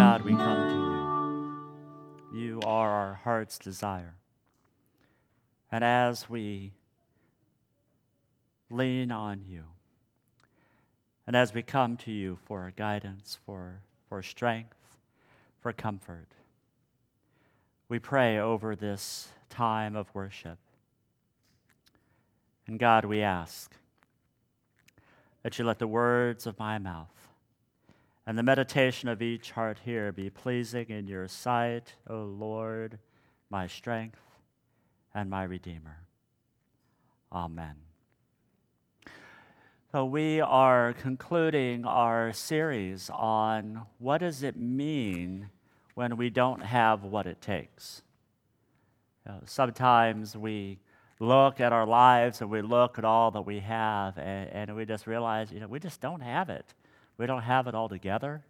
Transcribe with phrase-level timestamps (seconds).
[0.00, 0.70] God, we come
[2.32, 2.40] to you.
[2.40, 4.14] You are our heart's desire.
[5.70, 6.72] And as we
[8.70, 9.64] lean on you.
[11.26, 14.78] And as we come to you for guidance, for, for strength,
[15.60, 16.28] for comfort,
[17.90, 20.56] we pray over this time of worship.
[22.66, 23.76] And God, we ask
[25.42, 27.19] that you let the words of my mouth
[28.26, 32.98] and the meditation of each heart here be pleasing in your sight, O Lord,
[33.50, 34.20] my strength
[35.14, 35.98] and my Redeemer.
[37.32, 37.76] Amen.
[39.92, 45.48] So we are concluding our series on what does it mean
[45.94, 48.02] when we don't have what it takes.
[49.26, 50.78] You know, sometimes we
[51.18, 54.84] look at our lives and we look at all that we have and, and we
[54.84, 56.72] just realize, you know, we just don't have it.
[57.20, 58.42] We don't have it all together.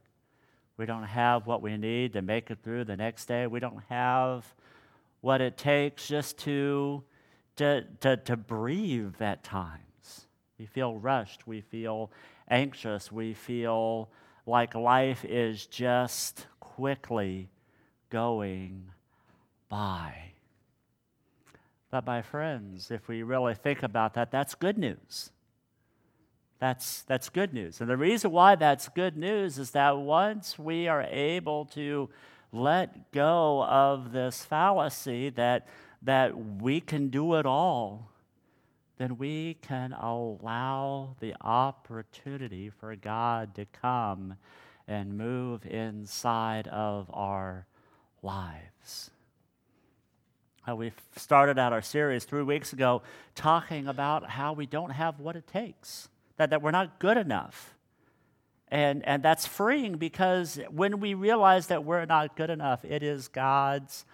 [0.76, 3.48] We don't have what we need to make it through the next day.
[3.48, 4.46] We don't have
[5.22, 7.02] what it takes just to,
[7.56, 10.28] to, to, to breathe at times.
[10.56, 11.48] We feel rushed.
[11.48, 12.12] We feel
[12.48, 13.10] anxious.
[13.10, 14.08] We feel
[14.46, 17.48] like life is just quickly
[18.08, 18.84] going
[19.68, 20.14] by.
[21.90, 25.32] But, my friends, if we really think about that, that's good news.
[26.60, 27.80] That's, that's good news.
[27.80, 32.10] And the reason why that's good news is that once we are able to
[32.52, 35.66] let go of this fallacy that,
[36.02, 38.10] that we can do it all,
[38.98, 44.34] then we can allow the opportunity for God to come
[44.86, 47.66] and move inside of our
[48.22, 49.10] lives.
[50.68, 53.00] Uh, we started out our series three weeks ago
[53.34, 57.74] talking about how we don't have what it takes, that, that we're not good enough.
[58.68, 63.28] And, and that's freeing because when we realize that we're not good enough, it is
[63.28, 64.06] God's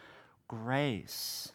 [0.49, 1.53] grace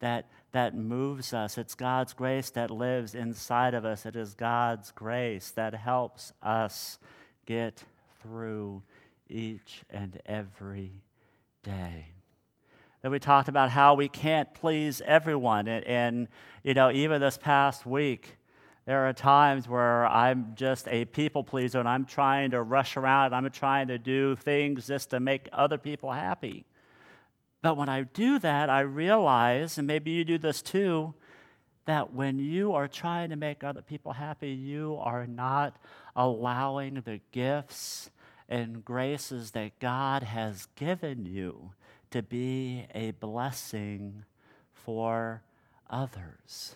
[0.00, 1.56] that, that moves us.
[1.56, 4.04] It's God's grace that lives inside of us.
[4.04, 6.98] It is God's grace that helps us
[7.46, 7.82] get
[8.20, 8.82] through
[9.30, 10.92] each and every
[11.62, 12.08] day.
[13.00, 15.66] That we talked about how we can't please everyone.
[15.66, 16.28] And, and,
[16.62, 18.37] you know, even this past week,
[18.88, 23.26] there are times where I'm just a people pleaser and I'm trying to rush around.
[23.26, 26.64] And I'm trying to do things just to make other people happy.
[27.60, 31.12] But when I do that, I realize, and maybe you do this too,
[31.84, 35.76] that when you are trying to make other people happy, you are not
[36.16, 38.08] allowing the gifts
[38.48, 41.72] and graces that God has given you
[42.10, 44.24] to be a blessing
[44.72, 45.42] for
[45.90, 46.74] others.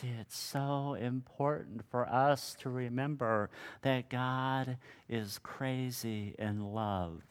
[0.00, 3.48] See, it's so important for us to remember
[3.80, 4.76] that God
[5.08, 7.22] is crazy in love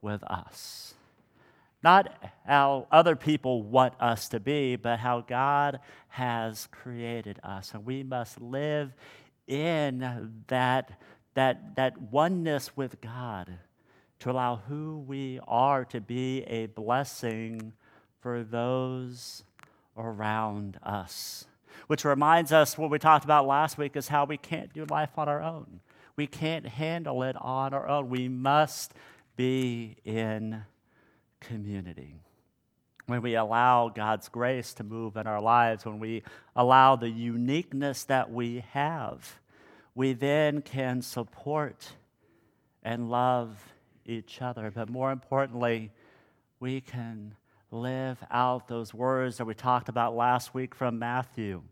[0.00, 0.94] with us.
[1.82, 2.10] Not
[2.46, 7.74] how other people want us to be, but how God has created us.
[7.74, 8.94] And we must live
[9.46, 10.90] in that,
[11.34, 13.58] that, that oneness with God
[14.20, 17.74] to allow who we are to be a blessing
[18.20, 19.44] for those
[19.98, 21.44] around us.
[21.86, 25.10] Which reminds us what we talked about last week is how we can't do life
[25.18, 25.80] on our own.
[26.16, 28.08] We can't handle it on our own.
[28.08, 28.94] We must
[29.36, 30.62] be in
[31.40, 32.20] community.
[33.06, 36.22] When we allow God's grace to move in our lives, when we
[36.56, 39.40] allow the uniqueness that we have,
[39.94, 41.92] we then can support
[42.82, 43.74] and love
[44.06, 44.70] each other.
[44.70, 45.90] But more importantly,
[46.60, 47.34] we can
[47.70, 51.62] live out those words that we talked about last week from Matthew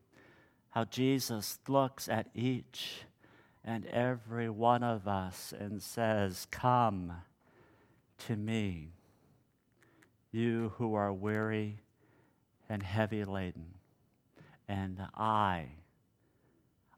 [0.72, 3.02] how Jesus looks at each
[3.62, 7.12] and every one of us and says, Come
[8.26, 8.94] to me
[10.32, 11.80] you who are weary
[12.70, 13.74] and heavy laden,
[14.66, 15.66] and I,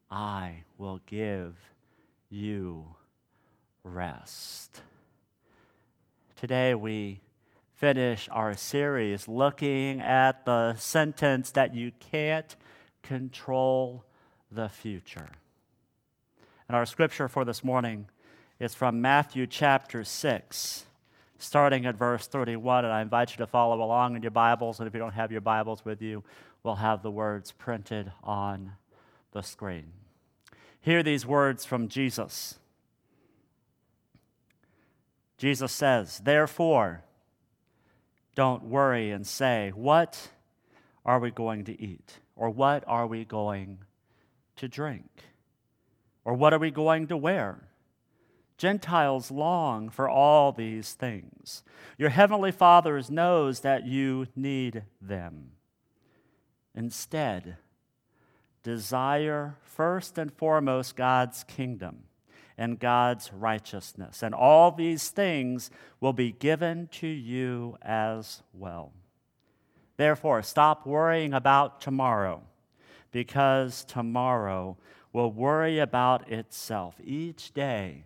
[0.09, 1.57] I will give
[2.29, 2.95] you
[3.83, 4.79] rest.
[6.37, 7.19] Today we
[7.73, 12.55] finish our series looking at the sentence that you can't
[13.07, 14.03] control
[14.51, 15.29] the future.
[16.67, 18.07] And our scripture for this morning
[18.59, 20.85] is from Matthew chapter 6,
[21.37, 22.85] starting at verse 31.
[22.85, 24.79] And I invite you to follow along in your Bibles.
[24.79, 26.23] And if you don't have your Bibles with you,
[26.63, 28.71] we'll have the words printed on
[29.31, 29.91] the screen.
[30.81, 32.57] Hear these words from Jesus.
[35.37, 37.03] Jesus says, Therefore,
[38.33, 40.29] don't worry and say, What
[41.05, 42.19] are we going to eat?
[42.35, 43.79] Or what are we going
[44.57, 45.09] to drink?
[46.23, 47.69] Or what are we going to wear?
[48.57, 51.63] Gentiles long for all these things.
[51.97, 55.51] Your heavenly Father knows that you need them.
[56.73, 57.57] Instead,
[58.63, 62.03] desire first and foremost God's kingdom
[62.57, 68.93] and God's righteousness, and all these things will be given to you as well.
[69.97, 72.41] Therefore, stop worrying about tomorrow,
[73.11, 74.77] because tomorrow
[75.13, 76.95] will worry about itself.
[77.03, 78.03] Each day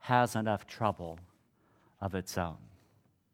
[0.00, 1.18] has enough trouble
[2.00, 2.56] of its own.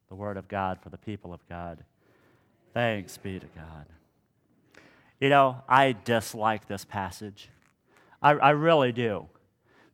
[0.08, 1.84] The word of God for the people of God.
[2.74, 3.86] Thanks be to God.
[5.20, 7.48] You know, I dislike this passage.
[8.22, 9.26] I, I really do.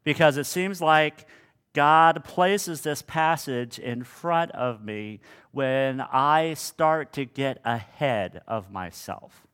[0.03, 1.27] Because it seems like
[1.75, 8.71] God places this passage in front of me when I start to get ahead of
[8.71, 9.47] myself.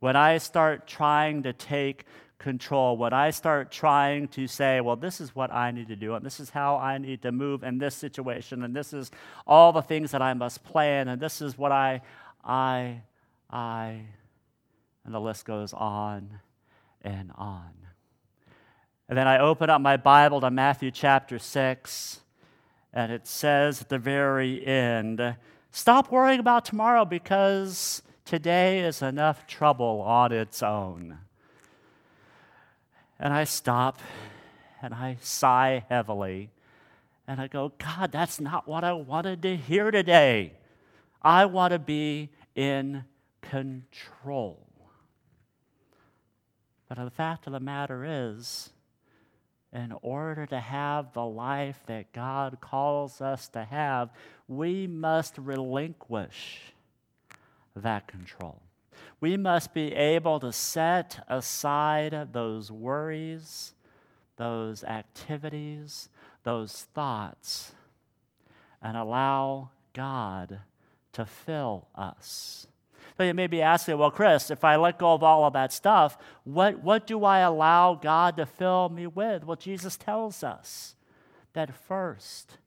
[0.00, 2.04] When I start trying to take
[2.38, 6.14] control, when I start trying to say, well, this is what I need to do,
[6.14, 9.12] and this is how I need to move in this situation, and this is
[9.46, 12.02] all the things that I must plan, and this is what I,
[12.44, 13.02] I,
[13.48, 14.00] I,
[15.04, 16.40] and the list goes on
[17.02, 17.70] and on.
[19.12, 22.20] And then I open up my Bible to Matthew chapter 6,
[22.94, 25.36] and it says at the very end,
[25.70, 31.18] Stop worrying about tomorrow because today is enough trouble on its own.
[33.20, 34.00] And I stop
[34.80, 36.48] and I sigh heavily
[37.28, 40.54] and I go, God, that's not what I wanted to hear today.
[41.20, 43.04] I want to be in
[43.42, 44.66] control.
[46.88, 48.72] But the fact of the matter is,
[49.72, 54.10] in order to have the life that God calls us to have,
[54.46, 56.60] we must relinquish
[57.74, 58.60] that control.
[59.20, 63.72] We must be able to set aside those worries,
[64.36, 66.08] those activities,
[66.42, 67.72] those thoughts,
[68.82, 70.60] and allow God
[71.12, 72.66] to fill us.
[73.16, 75.72] So you may be asking, well, Chris, if I let go of all of that
[75.72, 79.44] stuff, what, what do I allow God to fill me with?
[79.44, 80.96] Well, Jesus tells us
[81.52, 82.58] that first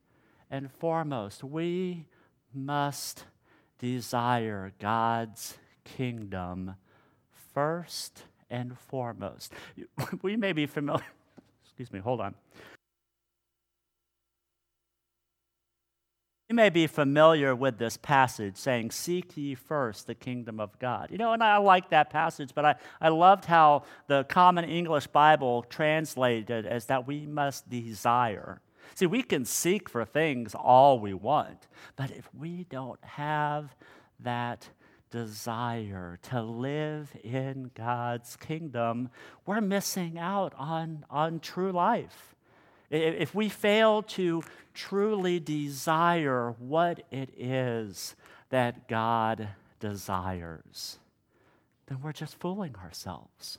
[0.52, 2.06] and foremost, we
[2.54, 3.26] must
[3.80, 6.76] desire God's kingdom
[7.54, 9.54] first and foremost.
[10.22, 11.06] We may be familiar,
[11.64, 12.36] excuse me, hold on.
[16.48, 21.10] You may be familiar with this passage saying, Seek ye first the kingdom of God.
[21.10, 25.08] You know, and I like that passage, but I, I loved how the Common English
[25.08, 28.62] Bible translated as that we must desire.
[28.94, 33.76] See, we can seek for things all we want, but if we don't have
[34.20, 34.70] that
[35.10, 39.10] desire to live in God's kingdom,
[39.48, 42.35] we're missing out on, on true life.
[42.90, 48.16] If we fail to truly desire what it is
[48.50, 49.50] that God
[49.80, 51.00] desires,
[51.88, 53.58] then we're just fooling ourselves.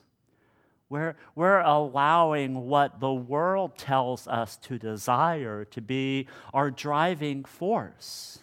[0.89, 8.39] We're, we're allowing what the world tells us to desire to be our driving force.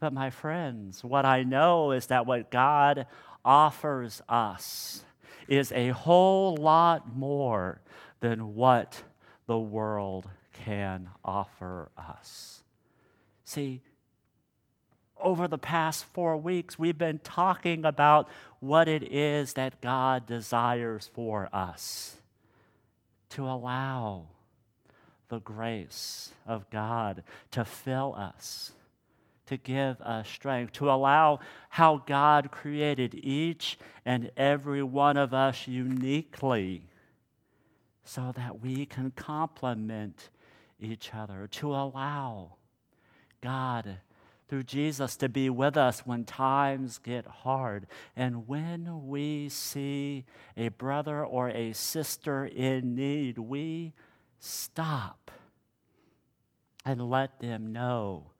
[0.00, 3.06] But, my friends, what I know is that what God
[3.44, 5.04] offers us
[5.48, 7.80] is a whole lot more
[8.20, 9.02] than what
[9.48, 12.62] the world can offer us.
[13.44, 13.80] See,
[15.20, 18.28] over the past four weeks, we've been talking about
[18.60, 22.18] what it is that God desires for us
[23.30, 24.26] to allow
[25.30, 28.72] the grace of God to fill us,
[29.46, 31.40] to give us strength, to allow
[31.70, 36.82] how God created each and every one of us uniquely
[38.08, 40.30] so that we can complement
[40.80, 42.54] each other, to allow
[43.42, 43.98] God
[44.48, 47.86] through Jesus to be with us when times get hard.
[48.16, 50.24] And when we see
[50.56, 53.92] a brother or a sister in need, we
[54.38, 55.30] stop
[56.86, 58.30] and let them know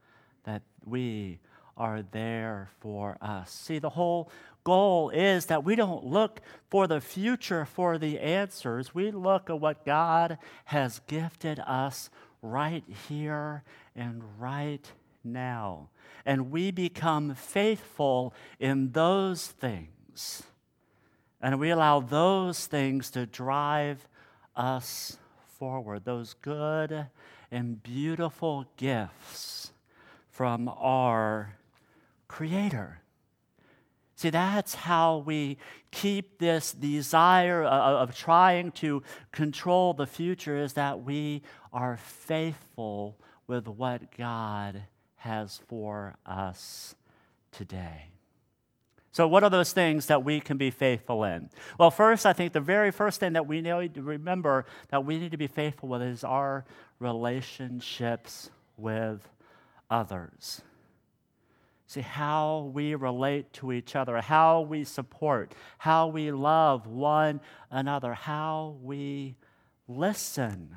[0.45, 1.41] that we
[1.77, 3.51] are there for us.
[3.51, 4.31] See, the whole
[4.69, 8.95] goal is that we don't look for the future for the answers.
[8.95, 12.11] We look at what God has gifted us
[12.43, 13.63] right here
[13.97, 14.93] and right
[15.25, 15.89] now.
[16.27, 20.43] And we become faithful in those things.
[21.41, 24.07] And we allow those things to drive
[24.55, 27.07] us forward, those good
[27.51, 29.73] and beautiful gifts
[30.31, 31.55] from our
[32.29, 33.01] Creator.
[34.19, 35.59] See, that's how we
[35.93, 43.17] keep this desire of, of, trying to control the future, is that we are faithful
[43.47, 44.83] with what God
[45.19, 46.97] has for us
[47.53, 48.07] today.
[49.13, 51.49] So, what are those things that we can be faithful in?
[51.79, 55.21] Well, first, I think the very first thing that we need to remember that we
[55.21, 56.65] need to be faithful with is our
[56.99, 59.29] relationships with
[59.89, 60.63] others.
[61.89, 67.41] See, how we relate to each other, how we support, how we love one
[67.71, 69.37] another, how we
[69.89, 70.77] listen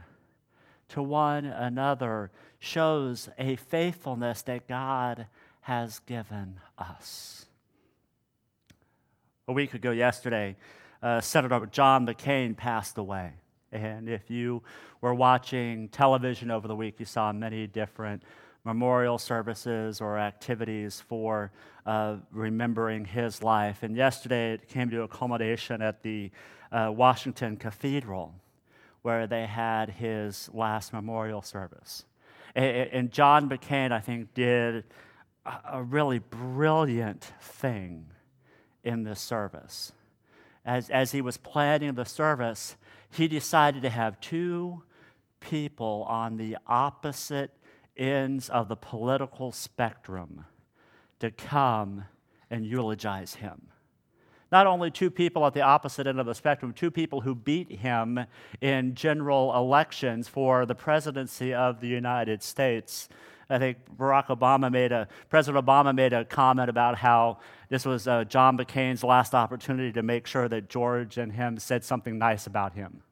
[0.88, 5.28] to one another shows a faithfulness that God
[5.60, 7.46] has given us.
[9.50, 10.56] A week ago, yesterday,
[11.04, 13.34] uh, Senator John McCain passed away.
[13.74, 14.64] And if you
[15.02, 18.24] were watching television over the week, you saw many different
[18.64, 21.52] memorial services or activities for
[21.86, 23.84] uh, remembering his life.
[23.84, 26.32] And yesterday it came to a culmination at the
[26.72, 28.36] uh, Washington Cathedral
[29.02, 32.06] where they had his last memorial service.
[32.54, 34.84] And John McCain, I think, did
[35.46, 38.08] a really brilliant thing
[38.84, 39.94] in this service.
[40.66, 42.76] As, as he was planning the service,
[43.10, 44.84] he decided to have two
[45.40, 47.52] people on the opposite
[48.02, 50.46] ends of the political spectrum
[51.20, 52.06] to come
[52.50, 53.68] and eulogize him.
[54.52, 57.72] Not only two people at the opposite end of the spectrum, two people who beat
[57.72, 58.20] him
[58.60, 63.08] in general elections for the presidency of the United States.
[63.50, 67.40] I think Barack Obama made a, President Obama made a comment about how
[67.70, 71.86] this was uh, John McCain's last opportunity to make sure that George and him said
[71.86, 73.04] something nice about him.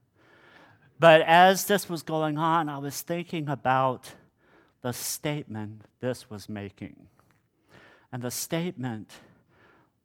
[1.00, 4.14] But as this was going on, I was thinking about
[4.82, 7.08] the statement this was making.
[8.12, 9.12] And the statement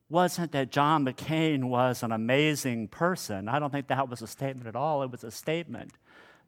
[0.09, 3.49] wasn't that John McCain was an amazing person.
[3.49, 5.02] I don't think that was a statement at all.
[5.02, 5.93] It was a statement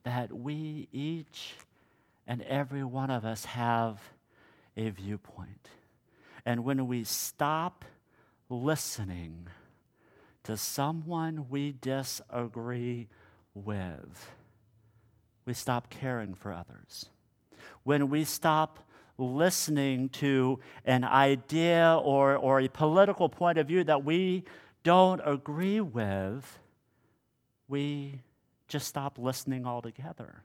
[0.05, 1.55] that we each
[2.27, 4.01] and every one of us have
[4.77, 5.69] a viewpoint.
[6.45, 7.85] And when we stop
[8.49, 9.49] listening
[10.45, 13.09] to someone we disagree
[13.55, 14.31] with,
[15.45, 17.09] we stop caring for others
[17.85, 18.81] when we stop
[19.19, 24.45] listening to an idea or, or a political point of view that we
[24.83, 26.59] don't agree with,
[27.69, 28.21] we
[28.69, 30.43] just stop listening altogether.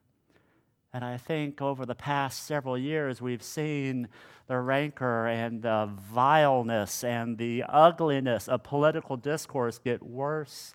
[0.94, 4.10] And I think over the past several years, we've seen
[4.48, 10.74] the rancor and the vileness and the ugliness of political discourse get worse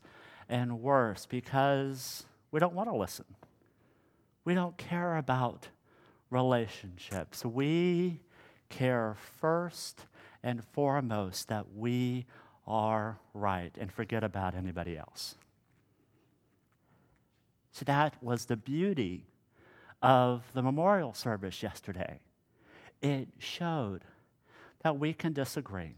[0.49, 3.27] and worse because we don't want to listen.
[4.45, 5.69] We don't care about
[6.31, 7.45] relationships.
[7.45, 8.21] We
[8.69, 10.07] care first
[10.43, 12.27] and foremost that we
[12.67, 15.37] are right and forget about anybody else.
[17.73, 19.27] So that was the beauty
[20.03, 22.21] of the memorial service yesterday.
[23.03, 24.03] It showed
[24.83, 25.97] that we can disagree.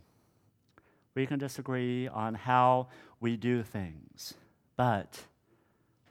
[1.15, 2.89] We can disagree on how
[3.21, 4.35] we do things,
[4.77, 5.25] but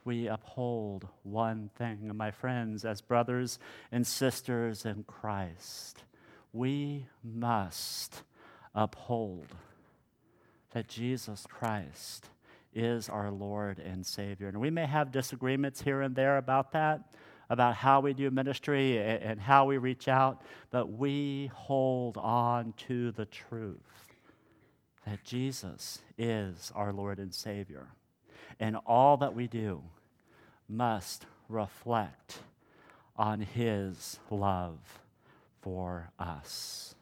[0.08, 2.10] we uphold one thing.
[2.16, 3.60] My friends, as brothers
[3.92, 6.06] and sisters in Christ,
[6.54, 8.24] we must
[8.74, 9.48] uphold
[10.72, 12.30] that Jesus Christ
[12.74, 14.48] is our Lord and Savior.
[14.48, 17.14] And we may have disagreements here and there about that,
[17.50, 23.12] about how we do ministry and how we reach out, but we hold on to
[23.12, 24.08] the truth
[25.06, 27.88] that Jesus is our Lord and Savior.
[28.60, 29.84] And all that we do
[30.70, 32.40] must reflect
[33.16, 35.00] on his love
[35.62, 36.96] for us.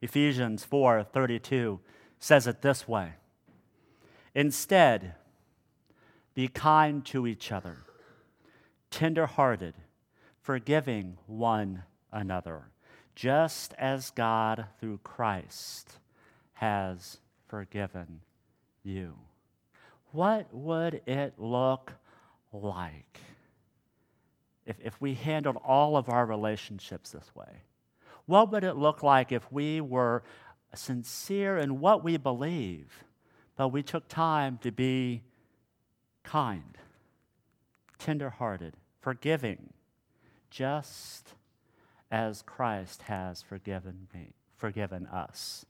[0.00, 1.80] Ephesians 4:32
[2.18, 3.14] says it this way.
[4.34, 5.14] Instead,
[6.34, 7.84] be kind to each other,
[8.90, 9.74] tender-hearted,
[10.42, 12.70] forgiving one another,
[13.14, 15.98] just as God through Christ
[16.54, 18.20] has forgiven
[18.82, 19.16] you
[20.16, 21.92] what would it look
[22.52, 23.20] like
[24.64, 27.62] if, if we handled all of our relationships this way?
[28.24, 30.24] What would it look like if we were
[30.74, 33.04] sincere in what we believe,
[33.56, 35.22] but we took time to be
[36.22, 36.76] kind,
[37.98, 39.72] tenderhearted, forgiving,
[40.50, 41.34] just
[42.10, 45.66] as Christ has forgiven me, forgiven us.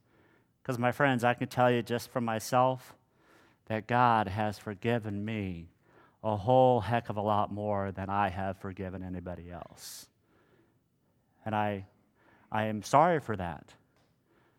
[0.63, 2.95] Because, my friends, I can tell you just for myself
[3.67, 5.69] that God has forgiven me
[6.23, 10.07] a whole heck of a lot more than I have forgiven anybody else.
[11.45, 11.87] And I,
[12.51, 13.75] I am sorry for that.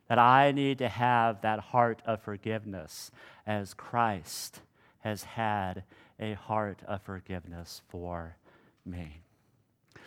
[0.07, 3.11] That I need to have that heart of forgiveness
[3.45, 4.61] as Christ
[4.99, 5.83] has had
[6.19, 8.37] a heart of forgiveness for
[8.85, 9.21] me.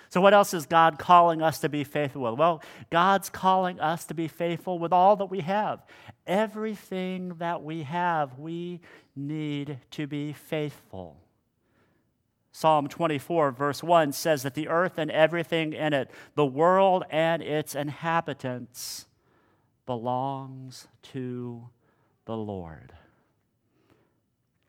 [0.09, 2.35] So, what else is God calling us to be faithful with?
[2.35, 5.85] Well, God's calling us to be faithful with all that we have.
[6.31, 8.79] Everything that we have, we
[9.17, 11.17] need to be faithful.
[12.53, 17.43] Psalm 24, verse 1 says that the earth and everything in it, the world and
[17.43, 19.07] its inhabitants,
[19.87, 21.69] belongs to
[22.27, 22.93] the Lord.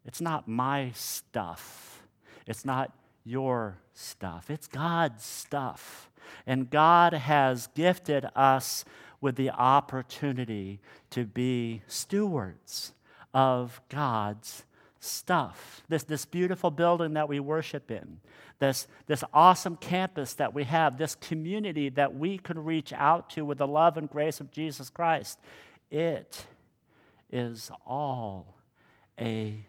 [0.04, 2.02] It's not my stuff.
[2.48, 2.92] It's not
[3.24, 4.50] your stuff.
[4.50, 6.10] It's God's stuff.
[6.48, 8.84] And God has gifted us
[9.22, 12.94] with the opportunity to be stewards
[13.34, 14.66] of God's
[15.00, 15.84] stuff.
[15.88, 18.20] This, this beautiful building that we worship in,
[18.60, 23.46] this, this awesome campus that we have, this community that we can reach out to
[23.46, 25.40] with the love and grace of Jesus Christ.
[25.90, 26.46] It
[27.32, 28.56] is all
[29.20, 29.66] a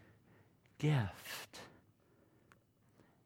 [0.78, 1.60] gift.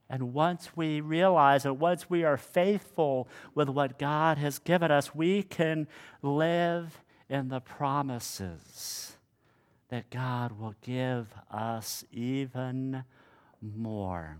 [0.09, 5.15] And once we realize and once we are faithful with what God has given us,
[5.15, 5.89] we can
[6.23, 9.17] live in the promises
[9.89, 13.05] that God will give us even
[13.61, 14.39] more.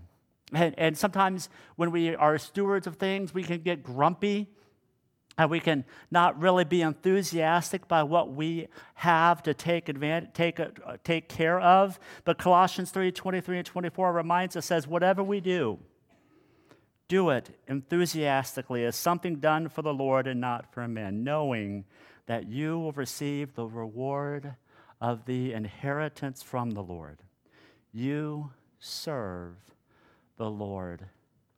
[0.53, 4.49] And, and sometimes when we are stewards of things, we can get grumpy
[5.37, 10.59] and we can not really be enthusiastic by what we have to take advantage, take,
[10.59, 10.71] uh,
[11.03, 11.99] take care of.
[12.23, 15.77] But Colossians 3 23 and 24 reminds us, says, whatever we do,
[17.07, 21.85] do it enthusiastically as something done for the Lord and not for men, knowing
[22.25, 24.55] that you will receive the reward
[24.99, 27.19] of the inheritance from the Lord.
[27.93, 29.55] You serve
[30.37, 31.05] the Lord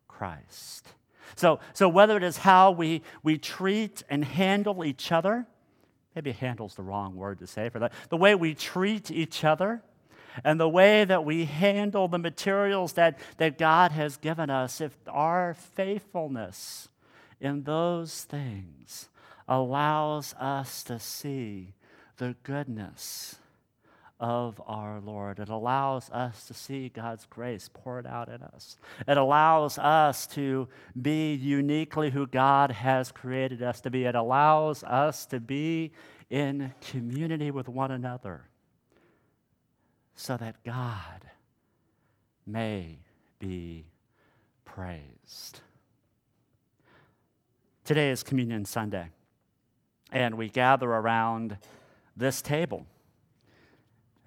[0.08, 0.90] Christ.
[1.36, 5.46] So, so whether it is how we, we treat and handle each other,
[6.16, 9.82] maybe handle's the wrong word to say for that, the way we treat each other,
[10.44, 14.96] and the way that we handle the materials that, that God has given us, if
[15.08, 16.90] our faithfulness
[17.42, 19.10] in those things
[19.48, 21.74] allows us to see
[22.18, 23.38] the goodness
[24.20, 25.40] of our Lord.
[25.40, 28.78] It allows us to see God's grace poured out in us.
[29.08, 30.68] It allows us to
[31.02, 34.04] be uniquely who God has created us to be.
[34.06, 35.92] It allows us to be
[36.30, 38.50] in community with one another
[40.16, 41.22] so that God
[42.46, 43.00] may
[43.40, 43.86] be
[44.66, 45.62] praised.
[47.86, 49.10] Today is Communion Sunday,
[50.12, 51.58] and we gather around
[52.16, 52.86] this table.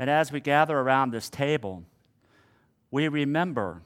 [0.03, 1.85] And as we gather around this table,
[2.91, 3.83] we remember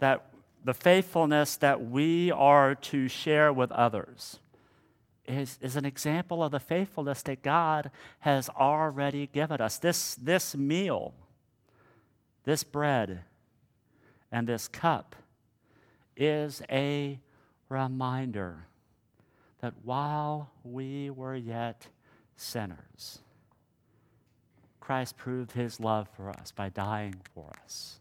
[0.00, 0.26] that
[0.64, 4.40] the faithfulness that we are to share with others
[5.28, 9.78] is, is an example of the faithfulness that God has already given us.
[9.78, 11.14] This, this meal,
[12.42, 13.20] this bread,
[14.32, 15.14] and this cup
[16.16, 17.20] is a
[17.68, 18.66] reminder
[19.60, 21.86] that while we were yet
[22.34, 23.20] sinners,
[24.88, 28.00] Christ proved his love for us by dying for us.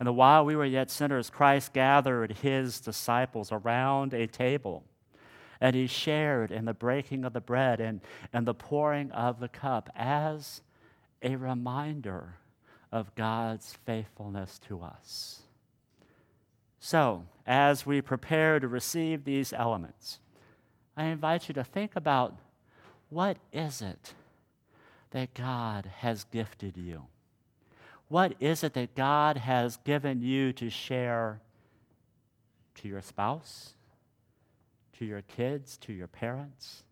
[0.00, 4.82] And while we were yet sinners, Christ gathered his disciples around a table
[5.60, 8.00] and he shared in the breaking of the bread and,
[8.32, 10.60] and the pouring of the cup as
[11.22, 12.34] a reminder
[12.90, 15.42] of God's faithfulness to us.
[16.80, 20.18] So, as we prepare to receive these elements,
[20.96, 22.34] I invite you to think about
[23.08, 24.14] what is it
[25.14, 27.04] that God has gifted you?
[28.08, 31.40] What is it that God has given you to share
[32.74, 33.74] to your spouse,
[34.98, 36.82] to your kids, to your parents,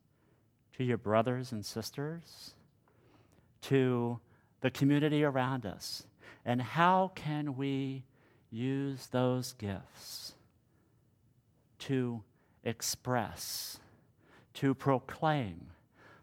[0.77, 2.53] to your brothers and sisters,
[3.63, 4.21] to
[4.61, 6.05] the community around us?
[6.45, 8.05] And how can we
[8.53, 10.35] use those gifts
[11.81, 12.23] to
[12.63, 13.81] express,
[14.55, 15.67] to proclaim,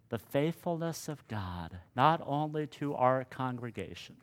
[0.09, 4.15] the faithfulness of God, not only to our congregation,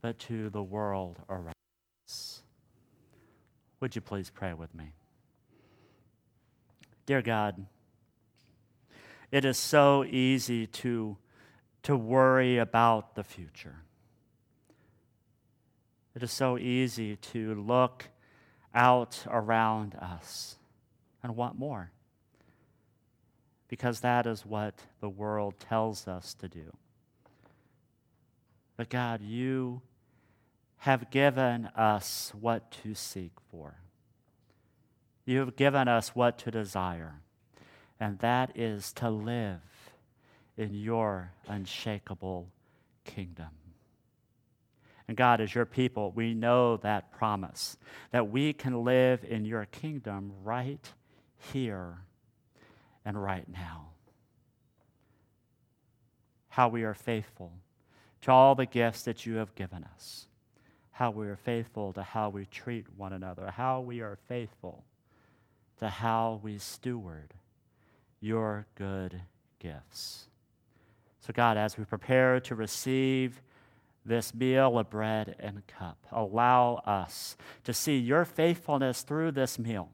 [0.00, 1.54] but to the world around
[2.06, 2.42] us.
[3.80, 4.92] Would you please pray with me?
[7.06, 7.66] Dear God,
[9.32, 11.16] it is so easy to,
[11.84, 13.76] to worry about the future.
[16.14, 18.08] It is so easy to look
[18.74, 20.56] out around us
[21.22, 21.90] and want more
[23.68, 26.72] because that is what the world tells us to do.
[28.76, 29.82] But God, you
[30.78, 33.74] have given us what to seek for.
[35.26, 37.20] You have given us what to desire,
[38.00, 39.60] and that is to live
[40.56, 42.48] in your unshakable
[43.04, 43.48] kingdom.
[45.06, 47.76] And God, as your people, we know that promise
[48.10, 50.92] that we can live in your kingdom right
[51.52, 51.98] here
[53.04, 53.88] and right now.
[56.48, 57.52] How we are faithful
[58.22, 60.26] to all the gifts that you have given us.
[60.90, 63.52] How we are faithful to how we treat one another.
[63.56, 64.84] How we are faithful
[65.78, 67.34] to how we steward
[68.20, 69.20] your good
[69.60, 70.26] gifts.
[71.20, 73.40] So, God, as we prepare to receive
[74.04, 79.90] this meal of bread and cup, allow us to see your faithfulness through this meal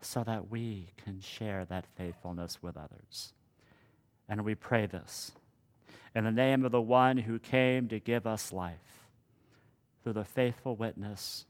[0.00, 3.32] so that we can share that faithfulness with others.
[4.28, 5.32] And we pray this
[6.14, 9.06] in the name of the one who came to give us life
[10.02, 11.46] through the faithful witness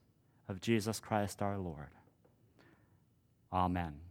[0.49, 1.89] of Jesus Christ our Lord.
[3.53, 4.08] Amen.